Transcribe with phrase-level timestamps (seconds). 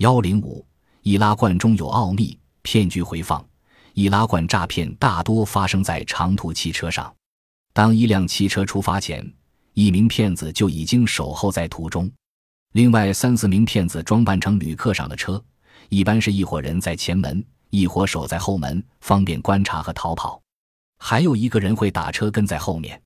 [0.00, 0.66] 幺零五，
[1.02, 3.44] 易拉罐中有奥秘，骗局回放。
[3.92, 7.14] 易拉罐诈骗大多发生在长途汽车上。
[7.74, 9.22] 当一辆汽车出发前，
[9.74, 12.10] 一名骗子就已经守候在途中。
[12.72, 15.42] 另外三四名骗子装扮成旅客上了车，
[15.90, 20.40] 一般是一伙人在前门，一伙守在后门，方便观察和逃跑。
[20.98, 22.98] 还有一个人会打车跟在后面。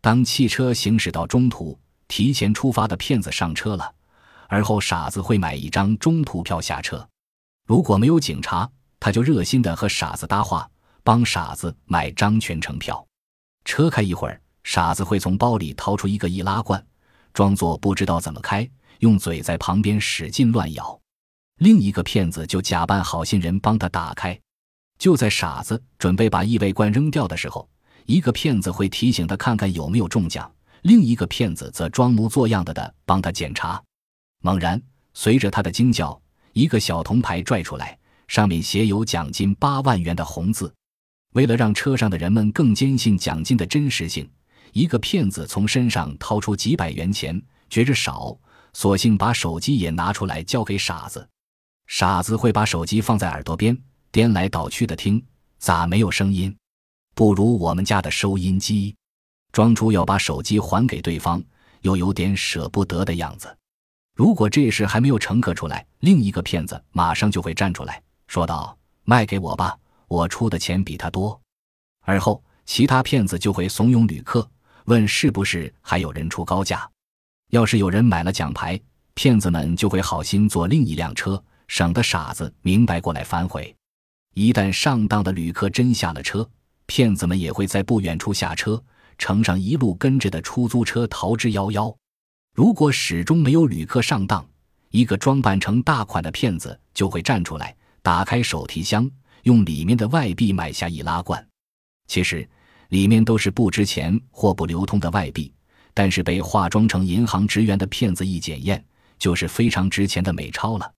[0.00, 1.78] 当汽车行驶到中途，
[2.08, 3.92] 提前出发的骗子上车了，
[4.50, 7.08] 而后傻子会买一张中途票下车。
[7.66, 8.68] 如果没有警察，
[8.98, 10.68] 他就热心的和傻子搭话，
[11.04, 13.06] 帮傻子买张全程票。
[13.64, 16.84] 车开一会儿，傻子会从包里掏出一个易拉罐，
[17.32, 18.68] 装作不知道怎么开。
[18.98, 21.00] 用嘴在旁边使劲乱咬，
[21.58, 24.38] 另一个骗子就假扮好心人帮他打开。
[24.98, 27.66] 就在傻子准备把异味罐扔掉的时候，
[28.04, 33.80] 一个骗子会提醒他看看有没有中奖，另一个骗子则装模作样的的帮他检查。
[34.40, 34.80] 猛然，
[35.14, 36.20] 随着他的惊叫，
[36.52, 40.72] 一个小铜牌拽出来，上面写有奖金八万元的红字。
[41.34, 44.28] 为了让车上的人们更坚信奖金的真实性，
[44.72, 48.36] 一个骗子从身上掏出几百元钱，觉着少。
[48.72, 51.28] 索性把手机也拿出来交给傻子，
[51.88, 53.76] 傻子会把手机放在耳朵边，
[54.12, 55.20] 颠来倒去的听，
[55.58, 56.56] 咋没有声音？
[57.16, 58.94] 不如我们家的收音机，
[59.50, 61.42] 装出要把手机还给对方，
[61.82, 63.56] 又有点舍不得的样子。
[64.14, 69.76] 如果这时还没有乘客出来，另一个骗子马上就会站出来说道：“卖给我吧，
[70.08, 71.40] 我出的钱比他多。”
[72.04, 74.48] 而后其他骗子就会怂恿旅客，
[74.84, 76.88] 问是不是还有人出高价。
[77.50, 78.78] 要是有人买了奖牌，
[79.14, 83.74] 骗子们就会好心坐另一辆车，省得傻子明白过来反悔。
[84.34, 86.48] 一旦上当的旅客真下了车，
[86.86, 88.80] 骗子们也会在不远处下车，
[89.18, 91.94] 乘上一路跟着的出租车逃之夭夭。
[92.60, 94.46] 如果始终没有旅客上当，
[94.90, 99.10] 一个装扮成大款的骗子就会站出来，打开手提箱，
[99.44, 101.42] 用里面的外币买下易拉罐。
[102.06, 102.46] 其实，
[102.90, 105.50] 里面都是不值钱或不流通的外币。
[105.94, 108.84] 但是被化妆成银行职员的骗子一检验，
[109.18, 110.92] 就是非常值钱的美钞了。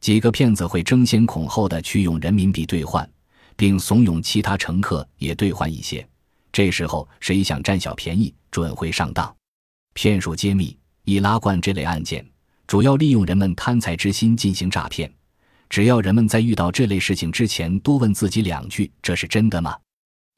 [0.00, 3.10] 几个骗子会争先恐后的去用人民币兑换，
[3.56, 6.08] 并怂恿其他乘客也兑换一些。
[6.52, 9.34] 这时候谁想占小便宜，准会上当。
[9.92, 12.24] 骗术揭秘：易拉罐这类案件
[12.66, 15.12] 主要利用人们贪财之心进行诈骗。
[15.68, 19.78] 只要人们在遇到这类事情之前多问自己两句：“这是真的吗？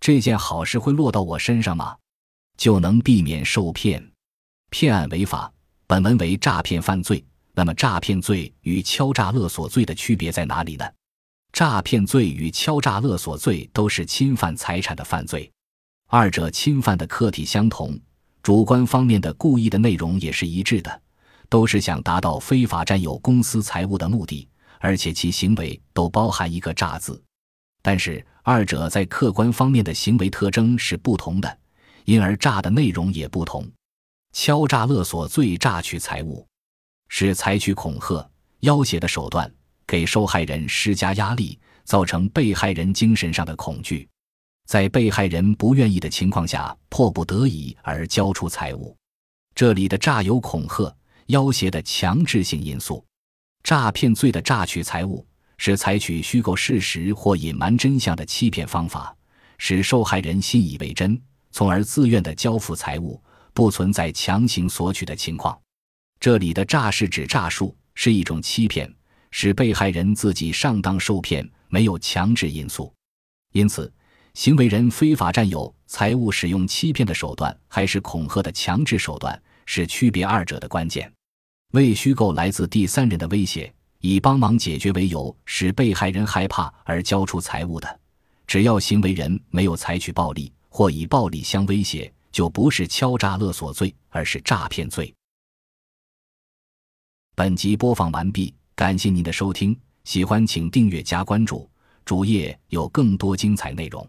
[0.00, 1.96] 这件好事会落到我身上吗？”
[2.58, 4.10] 就能避免受骗，
[4.70, 5.52] 骗案违法。
[5.86, 7.24] 本文为诈骗犯罪。
[7.52, 10.84] 那么，诈骗罪与敲诈勒索罪的区别在哪里呢？
[11.52, 15.50] 诈骗罪与敲诈勒索罪都是侵犯财产的犯罪，
[16.06, 17.98] 二者侵犯的客体相同，
[18.50, 21.02] 主观方面的故意的内容也是一致的，
[21.48, 24.48] 都是想达到非法占有公私财物的目的，
[24.80, 27.22] 而且其行为都包含一个“诈”字。
[27.80, 31.58] 但是，二者在客观方面的行为特征是不同的。
[32.06, 33.64] 因而诈的内容也不同。
[34.32, 36.44] 敲诈勒索罪诈取财物，
[37.06, 38.28] 是采取恐吓、
[38.58, 39.48] 要挟的手段，
[39.86, 44.08] 给受害人施加压力，造成被害人精神上的恐惧，
[44.70, 48.96] 在被害人不愿意的情况下，迫不得已而交出财物。
[49.52, 53.04] 这里的诈有恐吓、要挟的强制性因素。
[53.64, 55.26] 诈骗罪的诈取财物，
[55.58, 59.12] 是采取虚构事实或隐瞒真相的欺骗方法，
[59.58, 61.20] 使受害人信以为真。
[61.50, 63.20] 从而自愿的交付财物，
[63.52, 65.60] 不存在强行索取的情况。
[66.20, 68.88] 这里的诈是指诈术，是一种欺骗，
[69.32, 72.94] 使被害人自己上当受骗，没有强制因素。
[73.52, 73.92] 因此，
[74.34, 81.12] 行为人非法占有财物，使用欺骗的手段，还是恐吓的强制手段，是区别二者的关键。
[81.72, 88.00] 为虚构来自第三人的威胁，以帮忙解决为由，使被害人害怕而交出财物的，
[88.46, 90.52] 只要行为人没有采取暴力。
[90.72, 95.12] 或以暴力相威胁，就不是敲诈勒索罪，而是诈骗罪。
[97.34, 101.68] 本集播放完毕，感谢您的收听，喜欢请订阅加关注，
[102.04, 104.08] 主页有更多精彩内容。